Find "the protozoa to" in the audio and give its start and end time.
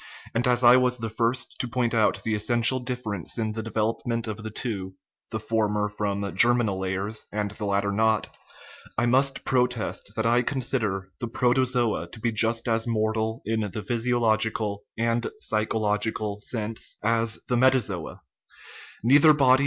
11.19-12.19